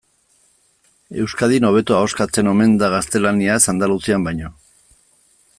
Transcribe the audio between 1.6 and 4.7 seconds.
hobeto ahoskatzen omen da gaztelaniaz Andaluzian baino.